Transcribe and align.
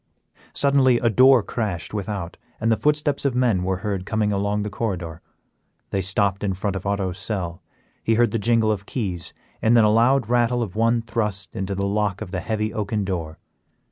Suddenly 0.53 0.97
a 0.97 1.11
door 1.11 1.43
crashed 1.43 1.93
without, 1.93 2.35
and 2.59 2.71
the 2.71 2.75
footsteps 2.75 3.23
of 3.23 3.35
men 3.35 3.61
were 3.63 3.77
heard 3.85 4.03
coming 4.03 4.33
along 4.33 4.63
the 4.63 4.69
corridor. 4.71 5.21
They 5.91 6.01
stopped 6.01 6.43
in 6.43 6.55
front 6.55 6.75
of 6.75 6.87
Otto's 6.87 7.19
cell; 7.19 7.61
he 8.03 8.15
heard 8.15 8.31
the 8.31 8.39
jingle 8.39 8.71
of 8.71 8.87
keys, 8.87 9.35
and 9.61 9.77
then 9.77 9.83
a 9.83 9.91
loud 9.91 10.27
rattle 10.27 10.63
of 10.63 10.75
one 10.75 11.03
thrust 11.03 11.55
into 11.55 11.75
the 11.75 11.85
lock 11.85 12.19
of 12.19 12.31
the 12.31 12.39
heavy 12.41 12.73
oaken 12.73 13.05
door. 13.05 13.37